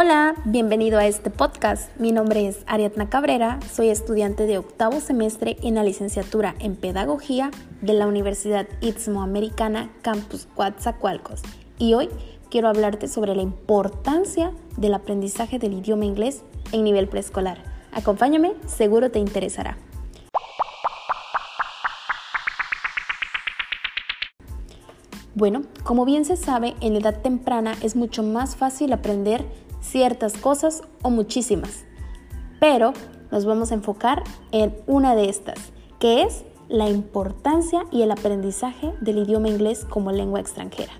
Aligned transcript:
Hola, 0.00 0.36
bienvenido 0.44 1.00
a 1.00 1.08
este 1.08 1.28
podcast. 1.28 1.90
Mi 1.98 2.12
nombre 2.12 2.46
es 2.46 2.60
Ariadna 2.68 3.10
Cabrera, 3.10 3.58
soy 3.68 3.88
estudiante 3.88 4.46
de 4.46 4.56
octavo 4.56 5.00
semestre 5.00 5.56
en 5.60 5.74
la 5.74 5.82
licenciatura 5.82 6.54
en 6.60 6.76
Pedagogía 6.76 7.50
de 7.80 7.94
la 7.94 8.06
Universidad 8.06 8.68
Istmo 8.80 9.22
Americana 9.22 9.90
Campus 10.02 10.46
Coatzacoalcos 10.54 11.42
y 11.78 11.94
hoy 11.94 12.10
quiero 12.48 12.68
hablarte 12.68 13.08
sobre 13.08 13.34
la 13.34 13.42
importancia 13.42 14.52
del 14.76 14.94
aprendizaje 14.94 15.58
del 15.58 15.72
idioma 15.72 16.04
inglés 16.04 16.44
en 16.70 16.84
nivel 16.84 17.08
preescolar. 17.08 17.58
Acompáñame, 17.90 18.52
seguro 18.68 19.10
te 19.10 19.18
interesará. 19.18 19.78
Bueno, 25.34 25.62
como 25.82 26.04
bien 26.04 26.24
se 26.24 26.36
sabe, 26.36 26.76
en 26.80 26.94
edad 26.94 27.20
temprana 27.20 27.74
es 27.82 27.96
mucho 27.96 28.22
más 28.22 28.54
fácil 28.54 28.92
aprender 28.92 29.44
ciertas 29.80 30.34
cosas 30.34 30.82
o 31.02 31.10
muchísimas, 31.10 31.84
pero 32.60 32.92
nos 33.30 33.44
vamos 33.44 33.70
a 33.70 33.74
enfocar 33.74 34.24
en 34.52 34.74
una 34.86 35.14
de 35.14 35.28
estas, 35.28 35.58
que 35.98 36.22
es 36.22 36.44
la 36.68 36.88
importancia 36.88 37.84
y 37.90 38.02
el 38.02 38.10
aprendizaje 38.10 38.92
del 39.00 39.18
idioma 39.18 39.48
inglés 39.48 39.84
como 39.88 40.12
lengua 40.12 40.40
extranjera. 40.40 40.92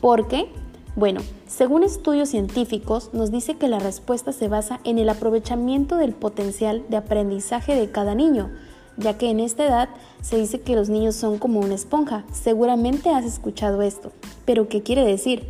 ¿Por 0.00 0.28
qué? 0.28 0.48
Bueno, 0.96 1.20
según 1.46 1.84
estudios 1.84 2.30
científicos, 2.30 3.10
nos 3.12 3.30
dice 3.30 3.56
que 3.56 3.68
la 3.68 3.78
respuesta 3.78 4.32
se 4.32 4.48
basa 4.48 4.80
en 4.84 4.98
el 4.98 5.08
aprovechamiento 5.08 5.96
del 5.96 6.12
potencial 6.12 6.84
de 6.88 6.96
aprendizaje 6.96 7.74
de 7.74 7.90
cada 7.90 8.14
niño, 8.14 8.50
ya 8.96 9.16
que 9.16 9.30
en 9.30 9.38
esta 9.38 9.64
edad 9.64 9.88
se 10.22 10.38
dice 10.38 10.60
que 10.60 10.74
los 10.74 10.88
niños 10.88 11.14
son 11.14 11.38
como 11.38 11.60
una 11.60 11.74
esponja. 11.74 12.24
Seguramente 12.32 13.10
has 13.10 13.24
escuchado 13.24 13.82
esto. 13.82 14.10
Pero 14.44 14.68
¿qué 14.68 14.82
quiere 14.82 15.04
decir? 15.04 15.48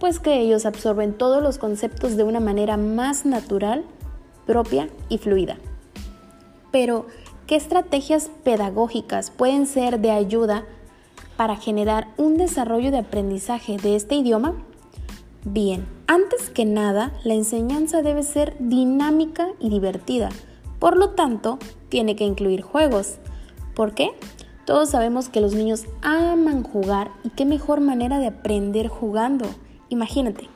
Pues 0.00 0.20
que 0.20 0.40
ellos 0.40 0.66
absorben 0.66 1.12
todos 1.12 1.42
los 1.42 1.58
conceptos 1.58 2.16
de 2.16 2.24
una 2.24 2.40
manera 2.40 2.76
más 2.76 3.26
natural, 3.26 3.84
propia 4.46 4.88
y 5.08 5.18
fluida. 5.18 5.56
Pero, 6.70 7.06
¿qué 7.46 7.56
estrategias 7.56 8.30
pedagógicas 8.44 9.30
pueden 9.30 9.66
ser 9.66 10.00
de 10.00 10.10
ayuda 10.10 10.64
para 11.36 11.56
generar 11.56 12.08
un 12.16 12.36
desarrollo 12.36 12.90
de 12.90 12.98
aprendizaje 12.98 13.76
de 13.76 13.96
este 13.96 14.16
idioma? 14.16 14.54
Bien, 15.44 15.86
antes 16.06 16.50
que 16.50 16.64
nada, 16.64 17.12
la 17.24 17.34
enseñanza 17.34 18.02
debe 18.02 18.22
ser 18.22 18.56
dinámica 18.58 19.48
y 19.60 19.70
divertida. 19.70 20.28
Por 20.78 20.96
lo 20.96 21.10
tanto, 21.10 21.58
tiene 21.88 22.16
que 22.16 22.24
incluir 22.24 22.62
juegos. 22.62 23.16
¿Por 23.74 23.94
qué? 23.94 24.10
Todos 24.64 24.90
sabemos 24.90 25.28
que 25.28 25.40
los 25.40 25.54
niños 25.54 25.86
aman 26.02 26.62
jugar 26.62 27.10
y 27.24 27.30
qué 27.30 27.44
mejor 27.44 27.80
manera 27.80 28.18
de 28.18 28.26
aprender 28.26 28.88
jugando. 28.88 29.46
Imagínate, 29.88 30.48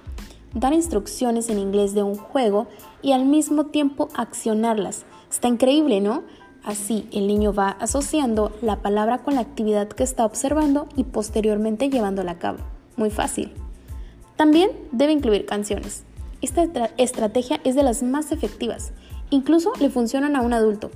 dar 0.54 0.72
instrucciones 0.72 1.48
en 1.48 1.58
inglés 1.58 1.94
de 1.94 2.02
un 2.02 2.16
juego 2.16 2.66
y 3.00 3.12
al 3.12 3.24
mismo 3.24 3.66
tiempo 3.66 4.08
accionarlas. 4.14 5.04
Está 5.30 5.48
increíble, 5.48 6.00
¿no? 6.00 6.22
Así 6.62 7.08
el 7.12 7.26
niño 7.26 7.52
va 7.52 7.70
asociando 7.70 8.52
la 8.62 8.82
palabra 8.82 9.18
con 9.18 9.34
la 9.34 9.40
actividad 9.40 9.88
que 9.88 10.04
está 10.04 10.24
observando 10.24 10.86
y 10.96 11.04
posteriormente 11.04 11.90
llevándola 11.90 12.32
a 12.32 12.38
cabo. 12.38 12.58
Muy 12.96 13.10
fácil. 13.10 13.52
También 14.36 14.70
debe 14.92 15.12
incluir 15.12 15.46
canciones. 15.46 16.04
Esta 16.40 16.64
estrategia 16.98 17.60
es 17.64 17.74
de 17.74 17.82
las 17.82 18.02
más 18.02 18.32
efectivas. 18.32 18.92
Incluso 19.30 19.72
le 19.80 19.90
funcionan 19.90 20.36
a 20.36 20.42
un 20.42 20.52
adulto. 20.52 20.90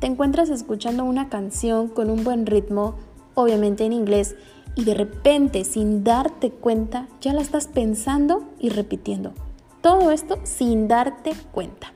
Te 0.00 0.06
encuentras 0.06 0.48
escuchando 0.48 1.04
una 1.04 1.28
canción 1.28 1.88
con 1.88 2.10
un 2.10 2.24
buen 2.24 2.46
ritmo, 2.46 2.96
obviamente 3.34 3.84
en 3.84 3.92
inglés, 3.92 4.36
y 4.76 4.84
de 4.84 4.94
repente, 4.94 5.64
sin 5.64 6.04
darte 6.04 6.50
cuenta, 6.50 7.08
ya 7.20 7.32
la 7.32 7.40
estás 7.40 7.66
pensando 7.66 8.44
y 8.58 8.70
repitiendo. 8.70 9.32
Todo 9.80 10.10
esto 10.10 10.38
sin 10.44 10.88
darte 10.88 11.32
cuenta. 11.52 11.92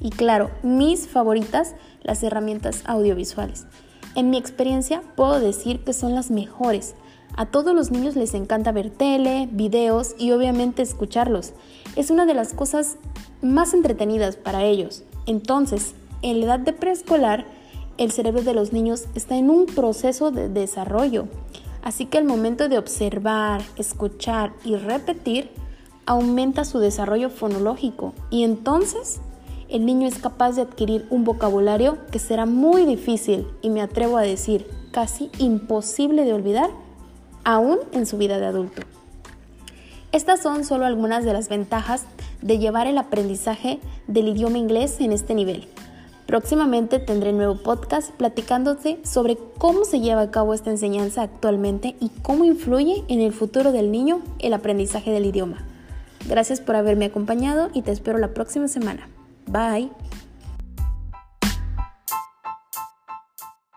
Y 0.00 0.10
claro, 0.10 0.50
mis 0.62 1.08
favoritas, 1.08 1.74
las 2.02 2.22
herramientas 2.22 2.82
audiovisuales. 2.86 3.66
En 4.14 4.30
mi 4.30 4.36
experiencia 4.36 5.02
puedo 5.16 5.40
decir 5.40 5.82
que 5.82 5.92
son 5.92 6.14
las 6.14 6.30
mejores. 6.30 6.94
A 7.36 7.46
todos 7.46 7.74
los 7.74 7.90
niños 7.90 8.14
les 8.14 8.34
encanta 8.34 8.70
ver 8.70 8.90
tele, 8.90 9.48
videos 9.50 10.14
y 10.18 10.30
obviamente 10.30 10.82
escucharlos. 10.82 11.52
Es 11.96 12.10
una 12.10 12.26
de 12.26 12.34
las 12.34 12.54
cosas 12.54 12.96
más 13.42 13.74
entretenidas 13.74 14.36
para 14.36 14.62
ellos. 14.64 15.02
Entonces, 15.26 15.94
en 16.22 16.40
la 16.40 16.46
edad 16.46 16.60
de 16.60 16.72
preescolar, 16.72 17.44
el 17.98 18.12
cerebro 18.12 18.42
de 18.42 18.54
los 18.54 18.72
niños 18.72 19.06
está 19.14 19.36
en 19.36 19.50
un 19.50 19.66
proceso 19.66 20.30
de 20.30 20.48
desarrollo. 20.48 21.26
Así 21.84 22.06
que 22.06 22.16
al 22.16 22.24
momento 22.24 22.70
de 22.70 22.78
observar, 22.78 23.60
escuchar 23.76 24.54
y 24.64 24.74
repetir, 24.76 25.50
aumenta 26.06 26.64
su 26.64 26.78
desarrollo 26.78 27.28
fonológico 27.28 28.14
y 28.30 28.42
entonces 28.42 29.20
el 29.68 29.84
niño 29.84 30.08
es 30.08 30.18
capaz 30.18 30.52
de 30.52 30.62
adquirir 30.62 31.06
un 31.10 31.24
vocabulario 31.24 31.98
que 32.10 32.18
será 32.18 32.46
muy 32.46 32.86
difícil 32.86 33.46
y 33.60 33.68
me 33.68 33.82
atrevo 33.82 34.16
a 34.16 34.22
decir 34.22 34.66
casi 34.92 35.30
imposible 35.38 36.24
de 36.24 36.32
olvidar 36.32 36.70
aún 37.44 37.78
en 37.92 38.06
su 38.06 38.16
vida 38.16 38.38
de 38.38 38.46
adulto. 38.46 38.80
Estas 40.10 40.40
son 40.40 40.64
solo 40.64 40.86
algunas 40.86 41.24
de 41.26 41.34
las 41.34 41.50
ventajas 41.50 42.06
de 42.40 42.58
llevar 42.58 42.86
el 42.86 42.96
aprendizaje 42.96 43.78
del 44.06 44.28
idioma 44.28 44.56
inglés 44.56 45.00
en 45.00 45.12
este 45.12 45.34
nivel. 45.34 45.68
Próximamente 46.26 46.98
tendré 46.98 47.30
un 47.30 47.36
nuevo 47.36 47.56
podcast 47.56 48.10
platicándote 48.12 48.98
sobre 49.04 49.36
cómo 49.58 49.84
se 49.84 50.00
lleva 50.00 50.22
a 50.22 50.30
cabo 50.30 50.54
esta 50.54 50.70
enseñanza 50.70 51.22
actualmente 51.22 51.96
y 52.00 52.08
cómo 52.22 52.44
influye 52.44 53.04
en 53.08 53.20
el 53.20 53.32
futuro 53.32 53.72
del 53.72 53.92
niño 53.92 54.22
el 54.38 54.54
aprendizaje 54.54 55.10
del 55.10 55.26
idioma. 55.26 55.58
Gracias 56.26 56.60
por 56.60 56.76
haberme 56.76 57.04
acompañado 57.04 57.68
y 57.74 57.82
te 57.82 57.92
espero 57.92 58.18
la 58.18 58.32
próxima 58.32 58.68
semana. 58.68 59.08
Bye. 59.46 59.90